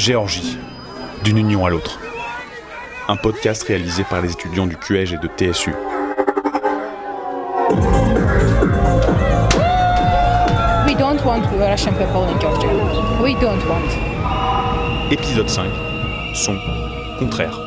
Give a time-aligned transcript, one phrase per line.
[0.00, 0.56] Géorgie,
[1.24, 2.00] d'une union à l'autre.
[3.06, 5.74] Un podcast réalisé par les étudiants du QEG et de TSU.
[10.86, 12.70] We don't want Russian people in Georgia.
[13.22, 13.90] We don't want.
[15.10, 15.68] Épisode 5.
[16.32, 16.56] Son
[17.18, 17.60] contraire.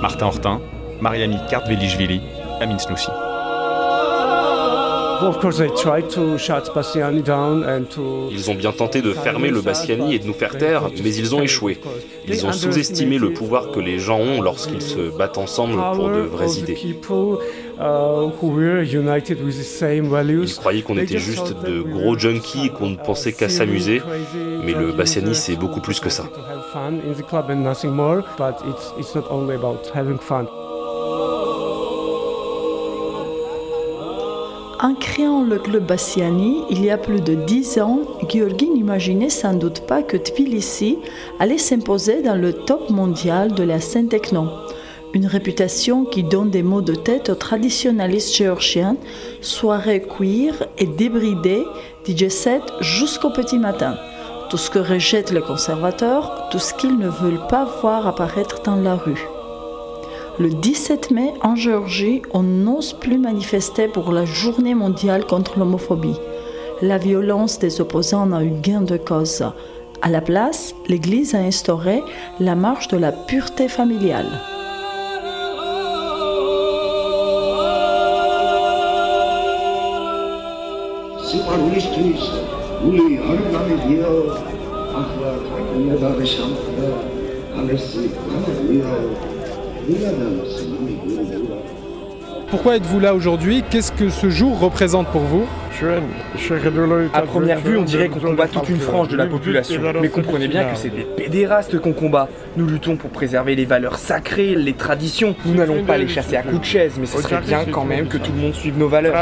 [0.00, 0.60] Martin Hortin,
[1.02, 2.22] Mariami Kartvelishvili,
[2.62, 3.10] Amin Snoussi.
[8.30, 11.34] Ils ont bien tenté de fermer le Bassiani et de nous faire taire, mais ils
[11.34, 11.78] ont échoué.
[12.26, 16.20] Ils ont sous-estimé le pouvoir que les gens ont lorsqu'ils se battent ensemble pour de
[16.20, 16.76] vraies idées.
[20.56, 24.02] Ils croyaient qu'on était juste de gros junkies et qu'on ne pensait qu'à s'amuser,
[24.64, 26.24] mais le Bassiani c'est beaucoup plus que ça.
[34.82, 38.00] En créant le club Bassiani, il y a plus de dix ans,
[38.30, 40.96] Georgi n'imaginait sans doute pas que Tbilissi
[41.38, 44.46] allait s'imposer dans le top mondial de la scène techno.
[45.12, 48.96] Une réputation qui donne des mots de tête aux traditionnalistes géorgiens,
[49.42, 51.66] soirées queer et débridées,
[52.08, 53.96] DJ set jusqu'au petit matin.
[54.48, 58.76] Tout ce que rejettent les conservateurs, tout ce qu'ils ne veulent pas voir apparaître dans
[58.76, 59.28] la rue.
[60.40, 66.16] Le 17 mai, en Géorgie, on n'ose plus manifester pour la journée mondiale contre l'homophobie.
[66.80, 69.44] La violence des opposants a eu gain de cause.
[70.00, 72.02] À la place, l'Église a instauré
[72.38, 74.40] la marche de la pureté familiale.
[92.50, 93.62] Pourquoi êtes-vous là aujourd'hui?
[93.70, 95.46] Qu'est-ce que ce jour représente pour vous?
[97.14, 99.80] À première vue, on dirait qu'on combat toute une frange de la population.
[100.00, 102.28] Mais comprenez bien que c'est des pédérastes qu'on combat.
[102.56, 105.36] Nous luttons pour préserver les valeurs sacrées, les traditions.
[105.44, 108.08] Nous n'allons pas les chasser à coups de chaise, mais ce serait bien quand même
[108.08, 109.14] que tout le monde suive nos valeurs.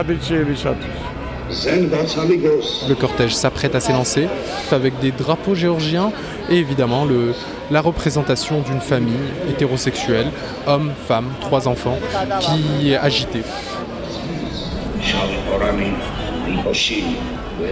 [2.89, 4.27] Le cortège s'apprête à s'élancer
[4.73, 6.13] avec des drapeaux géorgiens
[6.51, 7.33] et évidemment le,
[7.71, 9.15] la représentation d'une famille
[9.49, 10.31] hétérosexuelle,
[10.67, 11.99] homme, femme, trois enfants,
[12.41, 13.43] qui est agitée.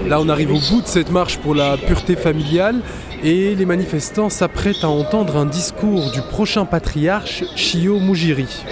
[0.06, 2.80] Là, on arrive au bout de cette marche pour la pureté familiale
[3.22, 8.64] et les manifestants s'apprêtent à entendre un discours du prochain patriarche, Chio Mujiri.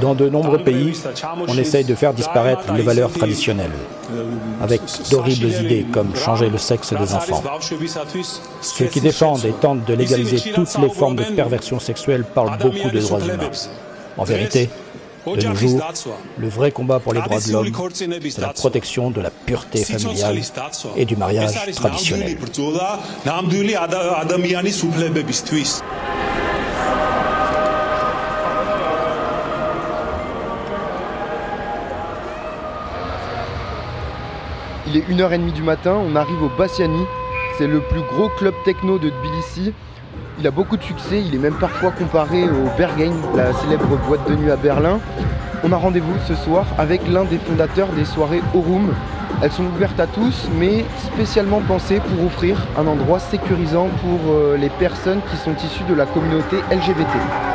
[0.00, 0.92] Dans de nombreux pays,
[1.48, 3.72] on essaye de faire disparaître les valeurs traditionnelles,
[4.62, 4.80] avec
[5.10, 7.42] d'horribles idées comme changer le sexe des enfants.
[8.60, 12.90] Ceux qui défendent et tentent de légaliser toutes les formes de perversion sexuelle parlent beaucoup
[12.90, 13.50] de droits humains.
[14.16, 14.70] En vérité,
[15.26, 15.80] de nos jours,
[16.38, 20.40] le vrai combat pour les droits de l'homme, c'est la protection de la pureté familiale
[20.96, 22.38] et du mariage traditionnel.
[34.86, 37.06] Il est 1h30 du matin, on arrive au Bassiani.
[37.56, 39.72] C'est le plus gros club techno de Tbilissi.
[40.38, 44.28] Il a beaucoup de succès, il est même parfois comparé au Berghain, la célèbre boîte
[44.28, 45.00] de nuit à Berlin.
[45.62, 48.92] On a rendez-vous ce soir avec l'un des fondateurs des soirées Orum.
[49.42, 54.58] Elles sont ouvertes à tous, mais spécialement pensées pour offrir un endroit sécurisant pour euh,
[54.58, 57.53] les personnes qui sont issues de la communauté LGBT.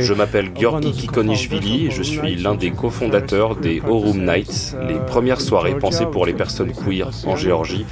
[0.00, 5.40] Je m'appelle Georgi Kikonishvili et je suis l'un des cofondateurs des Orum Nights, les premières
[5.40, 7.86] soirées pensées pour les personnes queer en Géorgie.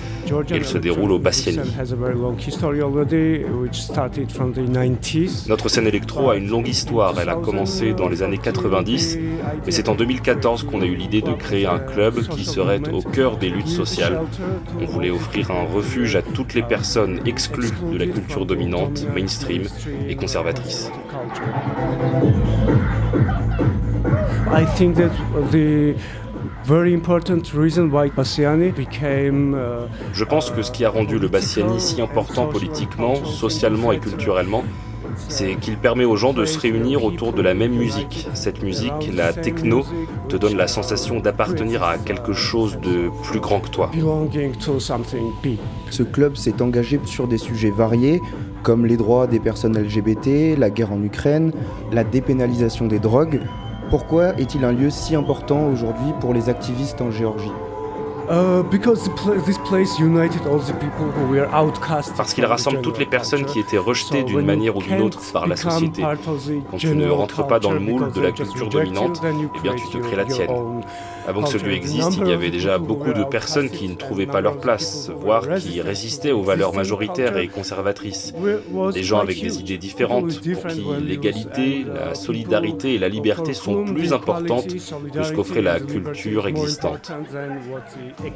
[0.51, 1.61] Elles se déroulent au Bassiani.
[5.49, 7.15] Notre scène électro a une longue histoire.
[7.21, 9.19] Elle a commencé dans les années 90,
[9.65, 13.03] mais c'est en 2014 qu'on a eu l'idée de créer un club qui serait au
[13.03, 14.21] cœur des luttes sociales.
[14.81, 19.65] On voulait offrir un refuge à toutes les personnes exclues de la culture dominante, mainstream
[20.09, 20.91] et conservatrice.
[24.51, 25.11] I think that
[25.51, 25.95] the
[26.65, 31.29] very important reason why Bassiani became uh, Je pense que ce qui a rendu le
[31.29, 34.65] Bassiani si important politiquement, socialement et culturellement,
[35.29, 38.29] c'est qu'il permet aux gens de se réunir autour de la même musique.
[38.35, 39.85] Cette musique, la techno,
[40.29, 43.91] te donne la sensation d'appartenir à quelque chose de plus grand que toi.
[43.95, 45.59] belonging to something big.
[45.91, 48.21] Ce club s'est engagé sur des sujets variés,
[48.63, 51.53] comme les droits des personnes LGBT, la guerre en Ukraine,
[51.93, 53.41] la dépénalisation des drogues.
[53.91, 57.53] Pourquoi est-il un lieu si important aujourd'hui pour les activistes en Géorgie
[62.15, 65.47] Parce qu'il rassemble toutes les personnes qui étaient rejetées d'une manière ou d'une autre par
[65.47, 66.03] la société.
[66.03, 69.89] Quand tu ne rentres pas dans le moule de la culture dominante, eh bien tu
[69.89, 70.51] te crées la tienne.
[71.29, 74.25] Avant que ce lieu existe, il y avait déjà beaucoup de personnes qui ne trouvaient
[74.25, 78.33] pas leur place, voire qui résistaient aux valeurs majoritaires et conservatrices.
[78.95, 83.85] Des gens avec des idées différentes, pour qui l'égalité, la solidarité et la liberté sont
[83.85, 87.13] plus importantes que ce qu'offrait la culture existante.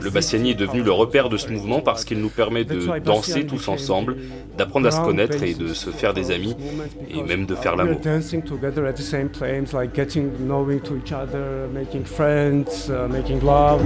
[0.01, 3.47] Le Bassiani est devenu le repère de ce mouvement parce qu'il nous permet de danser
[3.47, 4.17] tous ensemble,
[4.59, 6.57] d'apprendre à se connaître et de se faire des amis,
[7.09, 8.01] et même de faire l'amour.
[12.89, 13.81] Uh, making love.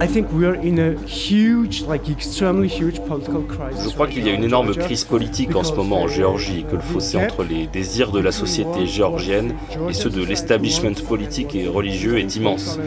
[0.00, 3.90] I think we are in a huge, like extremely huge political crisis.
[3.90, 6.62] Je crois qu'il y a une énorme crise politique en ce moment en Géorgie et
[6.64, 9.54] que le fossé entre les désirs de la société géorgienne
[9.88, 12.78] et ceux de l'establishment politique et religieux est immense.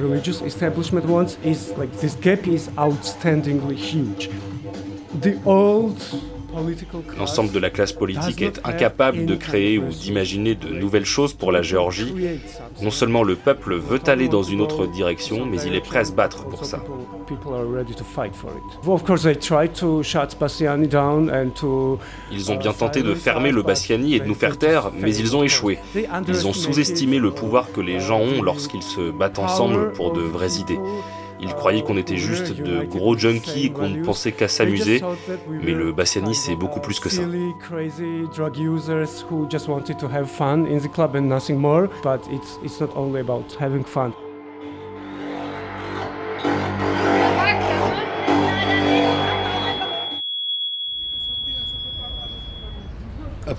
[0.00, 4.30] Religious establishment ones is like this gap is outstandingly huge.
[5.20, 5.96] The old
[7.18, 11.52] L'ensemble de la classe politique est incapable de créer ou d'imaginer de nouvelles choses pour
[11.52, 12.14] la Géorgie.
[12.82, 16.04] Non seulement le peuple veut aller dans une autre direction, mais il est prêt à
[16.04, 16.82] se battre pour ça.
[22.32, 25.36] Ils ont bien tenté de fermer le Bassiani et de nous faire taire, mais ils
[25.36, 25.78] ont échoué.
[26.28, 30.20] Ils ont sous-estimé le pouvoir que les gens ont lorsqu'ils se battent ensemble pour de
[30.20, 30.78] vraies idées.
[31.46, 35.00] Ils croyaient qu'on était juste de gros junkies et qu'on ne pensait qu'à s'amuser,
[35.48, 37.22] mais le Bassiani c'est beaucoup plus que ça.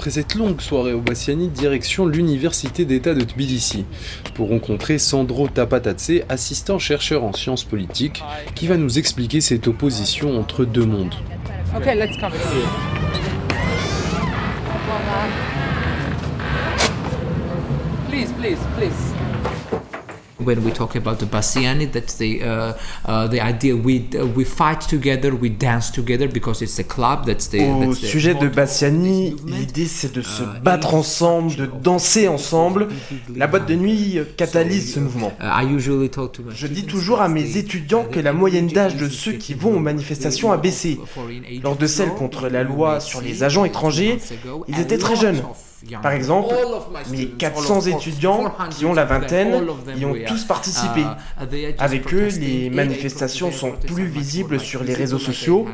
[0.10, 3.86] Cette longue soirée au Bassiani, direction l'Université d'État de Tbilissi,
[4.36, 8.24] pour rencontrer Sandro Tapatatse, assistant chercheur en sciences politiques,
[8.56, 11.14] qui va nous expliquer cette opposition entre deux mondes.
[11.86, 12.32] Let's come
[20.40, 22.74] when we talk about the Bassiani, that's the uh,
[23.06, 27.26] uh, the idea we uh, we fight together, we dance together because it's a club.
[27.26, 27.62] That's the.
[27.62, 32.88] Au sujet de Bassiani, l'idée c'est de se uh, battre ensemble, de danser ensemble.
[33.36, 35.32] La boîte de nuit catalyse ce mouvement.
[35.42, 35.80] Uh,
[36.54, 39.80] Je dis toujours à mes étudiants que la moyenne d'âge de ceux qui vont aux
[39.80, 41.00] manifestations a baissé.
[41.64, 44.20] Lors de celles contre la loi sur les agents étrangers,
[44.68, 45.42] ils étaient très jeunes.
[46.02, 46.54] Par exemple,
[47.10, 51.02] mes 400 étudiants qui ont la vingtaine y ont tous participé.
[51.02, 55.68] Uh, Avec eux, les manifestations sont plus visibles sur les réseaux sociaux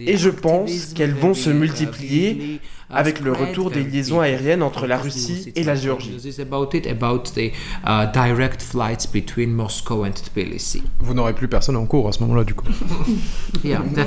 [0.00, 2.60] et je pense qu'elles vont se multiplier
[2.92, 6.16] avec le retour des liaisons aériennes entre la Russie et la Géorgie.
[10.98, 12.66] Vous n'aurez plus personne en cours à ce moment-là, du coup.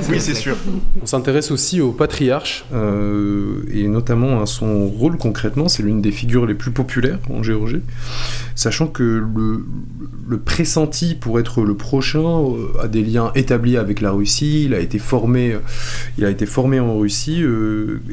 [0.08, 0.56] oui, c'est sûr.
[1.02, 5.68] On s'intéresse aussi au patriarche, euh, et notamment à son rôle concrètement.
[5.68, 7.82] C'est l'une des figures les plus populaires en Géorgie,
[8.54, 9.64] sachant que le,
[10.28, 14.64] le pressenti pour être le prochain euh, a des liens établis avec la Russie.
[14.64, 15.60] Il a été formé, euh,
[16.18, 17.42] il a été formé en Russie.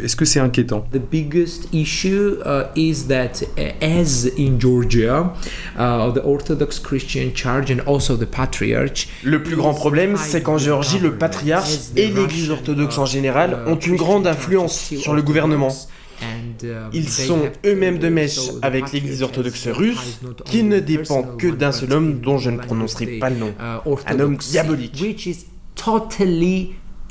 [0.01, 5.34] Est-ce que c'est inquiétant The biggest issue uh, is that, uh, as in Georgia,
[5.77, 9.08] uh, the Orthodox Christian Church and also the Patriarch.
[9.24, 13.77] Le plus grand problème, c'est qu'en Géorgie, le patriarche et l'Église orthodoxe en général ont
[13.77, 15.72] une grande influence sur le gouvernement.
[16.94, 21.94] Ils sont eux-mêmes de mèche avec l'Église orthodoxe russe, qui ne dépend que d'un seul
[21.94, 23.53] homme dont je ne prononcerai pas le nom.
[24.06, 24.96] Un homme diabolique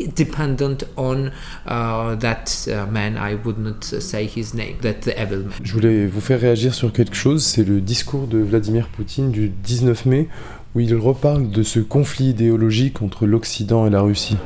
[0.09, 1.31] dependent on
[1.67, 3.17] that man.
[3.17, 4.77] I would not say his name.
[4.83, 5.53] That the evil man.
[5.63, 7.45] Je voulais vous faire réagir sur quelque chose.
[7.45, 10.29] C'est le discours de Vladimir Poutine du 19 mai
[10.75, 14.37] où il reparle de ce conflit idéologique entre l'Occident et la Russie.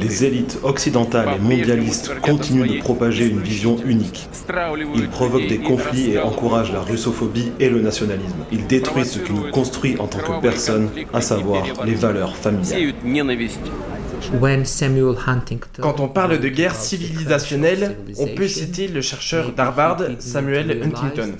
[0.00, 4.28] Les élites occidentales et mondialistes continuent de propager une vision unique.
[4.94, 8.38] Ils provoquent des conflits et encouragent la russophobie et le nationalisme.
[8.52, 12.94] Ils détruisent ce qui nous construit en tant que personnes, à savoir les valeurs familiales.
[15.80, 21.32] Quand on parle de guerre civilisationnelle, on peut citer le chercheur d'Harvard Samuel Huntington.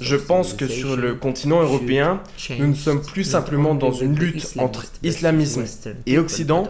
[0.00, 2.20] Je pense que sur le continent européen,
[2.58, 5.64] nous ne sommes plus simplement dans une lutte entre islamisme
[6.06, 6.68] et Occident,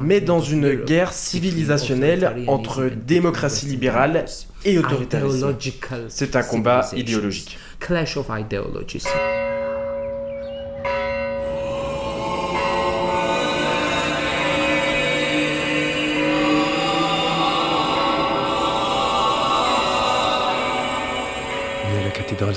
[0.00, 4.24] mais dans une guerre civilisationnelle entre démocratie libérale
[4.64, 5.54] et autoritarisme.
[6.08, 7.58] C'est un combat idéologique.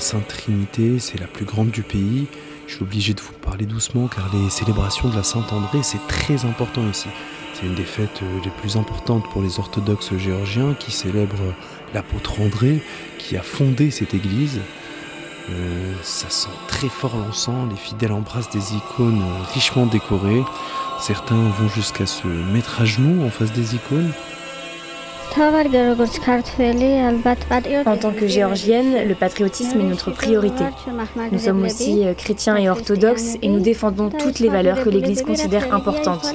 [0.02, 2.26] Cathédrale Sainte-Trinité, c'est la plus grande du pays.
[2.66, 6.44] Je suis obligé de vous parler doucement car les célébrations de la Saint-André, c'est très
[6.44, 7.08] important ici.
[7.54, 11.54] C'est une des fêtes les plus importantes pour les orthodoxes géorgiens qui célèbrent
[11.94, 12.82] l'apôtre André
[13.18, 14.60] qui a fondé cette église.
[15.50, 19.22] Euh, ça sent très fort l'encens, les fidèles embrassent des icônes
[19.54, 20.42] richement décorées.
[21.00, 24.12] Certains vont jusqu'à se mettre à genoux en face des icônes.
[27.86, 30.64] En tant que géorgienne, le patriotisme est notre priorité.
[31.30, 35.22] Nous sommes aussi euh, chrétiens et orthodoxes et nous défendons toutes les valeurs que l'Église
[35.22, 36.34] considère importantes.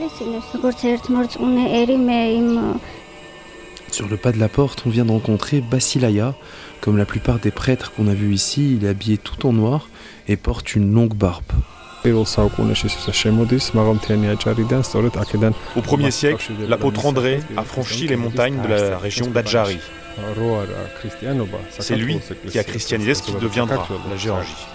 [3.92, 6.34] Sur le pas de la porte, on vient de rencontrer Basilaya.
[6.82, 9.89] Comme la plupart des prêtres qu'on a vus ici, il est habillé tout en noir
[10.27, 11.44] et porte une longue barbe.
[15.75, 19.80] Au premier siècle, l'apôtre André a franchi les montagnes de la région d'Adjari.
[21.80, 24.68] C'est lui qui a christianisé ce qui deviendra la Géorgie.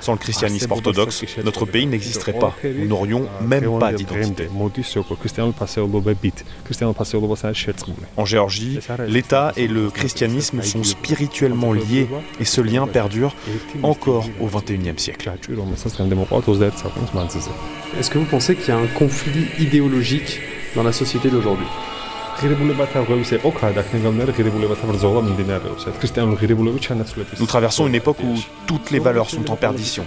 [0.00, 2.54] Sans le christianisme orthodoxe, notre pays n'existerait pas.
[2.64, 4.48] Nous n'aurions même pas d'identité.
[8.16, 12.08] En Géorgie, l'État et le christianisme sont spirituellement liés
[12.40, 13.34] et ce lien perdure
[13.82, 15.30] encore au XXIe siècle.
[17.98, 20.40] Est-ce que vous pensez qu'il y a un conflit idéologique
[20.74, 21.66] dans la société d'aujourd'hui
[27.40, 28.34] Nous traversons une époque où
[28.66, 30.04] toutes les valeurs sont en perdition.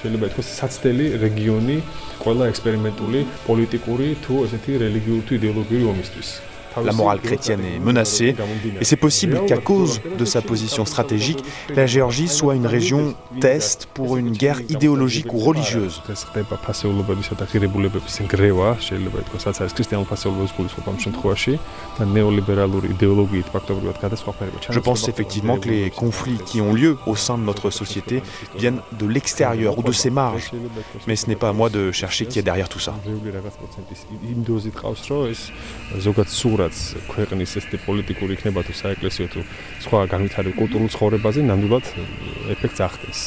[0.00, 1.76] შეიძლება ითქვას საცდელი რეგიონი
[2.24, 6.28] ყველა ექსპერიმენტული პოლიტიკური თუ ესეთი რელიგიური თუ იდეოლოგიური ომისთვის.
[6.84, 8.34] La morale chrétienne est menacée
[8.80, 11.42] et c'est possible qu'à cause de sa position stratégique,
[11.74, 16.02] la Géorgie soit une région test pour une guerre idéologique ou religieuse.
[24.70, 28.22] Je pense effectivement que les conflits qui ont lieu au sein de notre société
[28.56, 30.50] viennent de l'extérieur ou de ses marges.
[31.06, 32.94] Mais ce n'est pas à moi de chercher qui est derrière tout ça.
[36.60, 36.76] ნამდვილადაც
[37.08, 39.40] ქვეყნის ეს პოლიტიკური იქნება თუ საეკლესიო თუ
[39.84, 41.86] სხვა განვითარებულ კულტურულ ცხოვრებაზე ნამდვილად
[42.54, 43.20] ეფექტს ახდენს.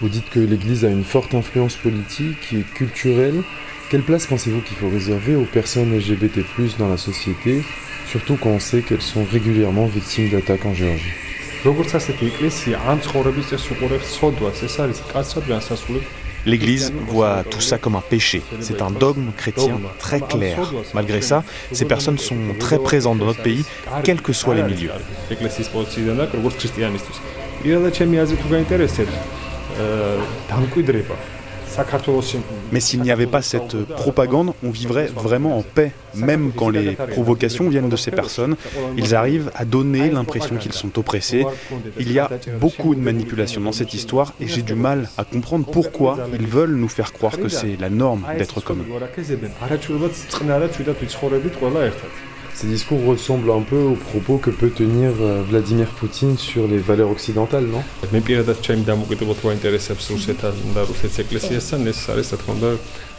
[0.00, 3.42] Vous dites que l'église a une forte influence politique et culturelle.
[3.90, 6.44] Quelle place pensez-vous qu'il faut réserver aux personnes LGBT+
[6.78, 7.64] dans la société,
[8.06, 11.16] surtout quand on sait qu'elles sont régulièrement victimes d'attaques en Géorgie?
[11.66, 16.06] როგორც ასეთი ეკლესია ამ ცხოვრების წესს უყურებს ცოდვას, ეს არის კაცსადმი ასასულებელი
[16.48, 18.42] L'Église voit tout ça comme un péché.
[18.60, 20.72] C'est un dogme chrétien très clair.
[20.94, 23.64] Malgré ça, ces personnes sont très présentes dans notre pays,
[24.02, 24.90] quels que soient les milieux.
[32.72, 35.92] Mais s'il n'y avait pas cette propagande, on vivrait vraiment en paix.
[36.14, 38.56] Même quand les provocations viennent de ces personnes,
[38.96, 41.46] ils arrivent à donner l'impression qu'ils sont oppressés.
[41.98, 42.30] Il y a
[42.60, 46.74] beaucoup de manipulation dans cette histoire et j'ai du mal à comprendre pourquoi ils veulent
[46.74, 48.86] nous faire croire que c'est la norme d'être comme eux.
[52.60, 56.78] Ces discours ressemblent un peu aux propos que peut tenir euh, Vladimir Poutine sur les
[56.78, 57.84] valeurs occidentales, non?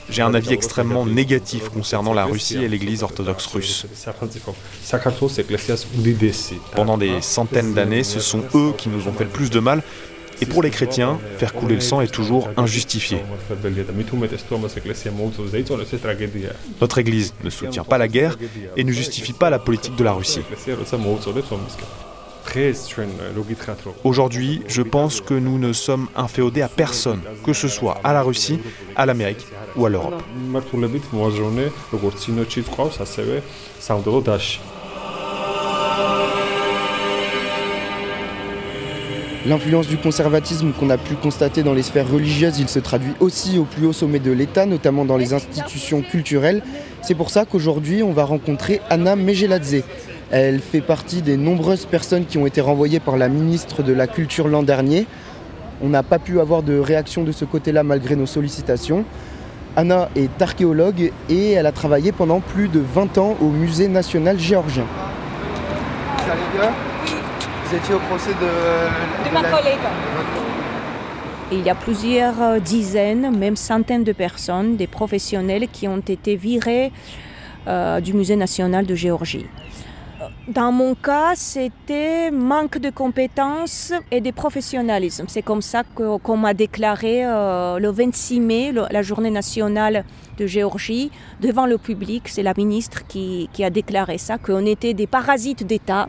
[0.09, 3.85] J'ai un avis extrêmement négatif concernant la Russie et l'Église orthodoxe russe.
[6.75, 9.83] Pendant des centaines d'années, ce sont eux qui nous ont fait le plus de mal
[10.41, 13.19] et pour les chrétiens, faire couler le sang est toujours injustifié.
[16.81, 18.37] Notre Église ne soutient pas la guerre
[18.77, 20.41] et ne justifie pas la politique de la Russie.
[24.03, 28.23] Aujourd'hui, je pense que nous ne sommes inféodés à personne, que ce soit à la
[28.23, 28.59] Russie,
[28.95, 30.23] à l'Amérique ou à l'Europe.
[39.45, 43.57] L'influence du conservatisme qu'on a pu constater dans les sphères religieuses, il se traduit aussi
[43.57, 46.61] au plus haut sommet de l'État, notamment dans les institutions culturelles.
[47.01, 49.83] C'est pour ça qu'aujourd'hui, on va rencontrer Anna Megeladze.
[50.29, 54.07] Elle fait partie des nombreuses personnes qui ont été renvoyées par la ministre de la
[54.07, 55.07] Culture l'an dernier.
[55.81, 59.05] On n'a pas pu avoir de réaction de ce côté-là malgré nos sollicitations.
[59.77, 64.37] Anna est archéologue et elle a travaillé pendant plus de 20 ans au Musée national
[64.37, 64.85] géorgien.
[67.69, 69.79] Vous étiez au procès de, de, ma collègue.
[71.51, 76.35] Il y a plusieurs euh, dizaines, même centaines de personnes, des professionnels qui ont été
[76.35, 76.91] virés
[77.67, 79.45] euh, du Musée national de Géorgie.
[80.47, 85.25] Dans mon cas, c'était manque de compétences et de professionnalisme.
[85.27, 90.05] C'est comme ça qu'on m'a déclaré euh, le 26 mai, la journée nationale
[90.39, 92.29] de Géorgie, devant le public.
[92.29, 96.07] C'est la ministre qui, qui a déclaré ça, qu'on était des parasites d'État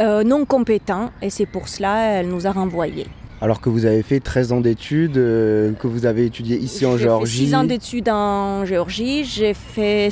[0.00, 3.06] euh, non compétent et c'est pour cela qu'elle nous a renvoyés.
[3.40, 6.96] Alors que vous avez fait 13 ans d'études, euh, que vous avez étudié ici en
[6.96, 7.32] Géorgie.
[7.32, 10.10] J'ai fait 6 ans d'études en Géorgie, j'ai fait,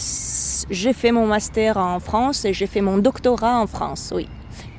[0.69, 4.27] j'ai fait mon master en France et j'ai fait mon doctorat en France, oui.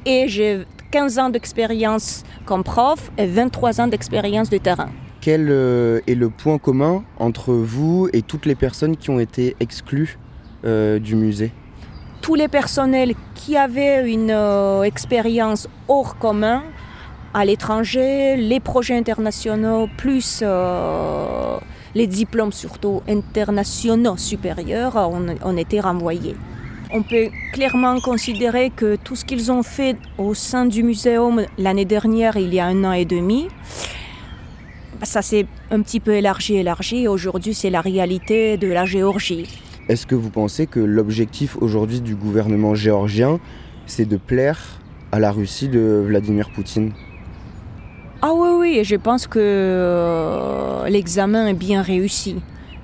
[0.05, 4.89] Et j'ai 15 ans d'expérience comme prof et 23 ans d'expérience de terrain.
[5.22, 9.55] Quel euh, est le point commun entre vous et toutes les personnes qui ont été
[9.62, 10.17] exclues
[10.65, 11.51] euh, du musée?
[12.21, 16.63] Tous les personnels qui avaient une euh, expérience hors commun
[17.33, 20.43] à l'étranger, les projets internationaux, plus
[21.95, 26.35] les diplômes surtout internationaux supérieurs, ont été renvoyés.
[26.93, 31.85] On peut clairement considérer que tout ce qu'ils ont fait au sein du muséum l'année
[31.85, 33.47] dernière, il y a un an et demi,
[35.03, 37.07] ça s'est un petit peu élargi, élargi.
[37.07, 39.47] Aujourd'hui, c'est la réalité de la Géorgie.
[39.91, 43.41] Est-ce que vous pensez que l'objectif aujourd'hui du gouvernement géorgien,
[43.88, 44.79] c'est de plaire
[45.12, 46.93] à la Russie de Vladimir Poutine?
[48.21, 52.38] Ah oui, oui, je pense que euh, l'examen est bien réussi.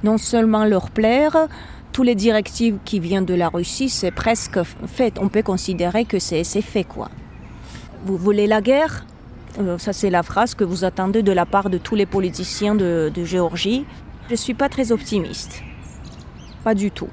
[0.03, 1.47] Non seulement leur plaire,
[1.93, 5.17] tous les directives qui viennent de la Russie, c'est presque fait.
[5.17, 7.09] On peut considérer que c'est fait, quoi.
[8.05, 9.05] Vous voulez la guerre?
[9.61, 12.75] Euh, Ça, c'est la phrase que vous attendez de la part de tous les politiciens
[12.75, 13.85] de Géorgie.
[14.25, 15.63] Je ne suis pas très optimiste.
[16.63, 17.09] Pas du tout.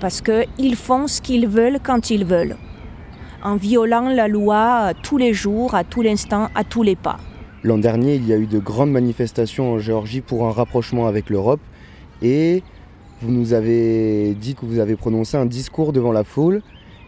[0.00, 2.56] Parce qu'ils font ce qu'ils veulent quand ils veulent.
[3.42, 7.18] En violant la loi tous les jours, à tout l'instant, à tous les pas.
[7.64, 11.28] L'an dernier, il y a eu de grandes manifestations en Géorgie pour un rapprochement avec
[11.28, 11.60] l'Europe.
[12.22, 12.62] Et
[13.20, 16.62] vous nous avez dit que vous avez prononcé un discours devant la foule.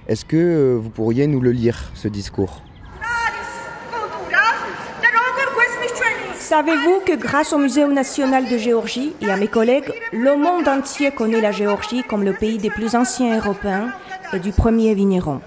[0.08, 2.62] Est-ce que euh, vous pourriez nous le lire, ce discours?
[6.50, 11.12] Savez-vous que grâce au Muséum national de Géorgie et à mes collègues, le monde entier
[11.12, 13.92] connaît la Géorgie comme le pays des plus anciens européens
[14.32, 15.40] et du premier vigneron?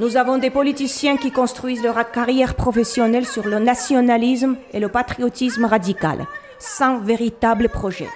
[0.00, 5.66] Nous avons des politiciens qui construisent leur carrière professionnelle sur le nationalisme et le patriotisme
[5.66, 6.26] radical,
[6.58, 8.08] sans véritable projet.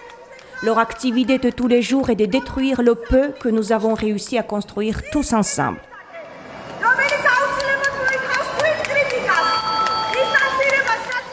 [0.62, 4.38] Leur activité de tous les jours est de détruire le peu que nous avons réussi
[4.38, 5.76] à construire tous ensemble.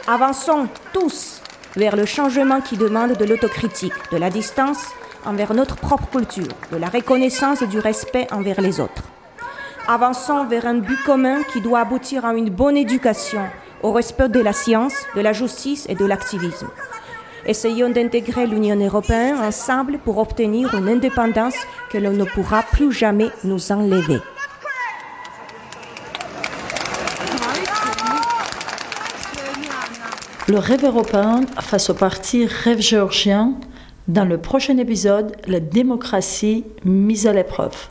[0.05, 1.41] Avançons tous
[1.77, 4.89] vers le changement qui demande de l'autocritique, de la distance
[5.25, 9.03] envers notre propre culture, de la reconnaissance et du respect envers les autres.
[9.87, 13.43] Avançons vers un but commun qui doit aboutir à une bonne éducation,
[13.81, 16.67] au respect de la science, de la justice et de l'activisme.
[17.45, 21.55] Essayons d'intégrer l'Union européenne ensemble pour obtenir une indépendance
[21.89, 24.19] que l'on ne pourra plus jamais nous enlever.
[30.49, 33.53] Le rêve européen face au parti Rêve géorgien,
[34.09, 37.87] dans le prochain épisode, la démocratie mise à l'épreuve.